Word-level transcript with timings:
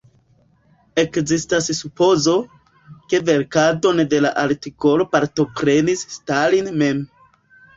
Ekzistas 1.01 1.67
supozo, 1.79 2.33
ke 3.13 3.21
verkadon 3.27 4.01
de 4.15 4.23
la 4.27 4.33
artikolo 4.47 5.07
partoprenis 5.13 6.05
Stalin 6.17 6.73
mem. 6.83 7.07